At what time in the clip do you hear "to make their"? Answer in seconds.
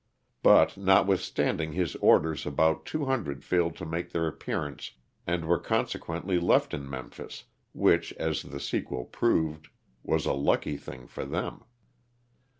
3.75-4.25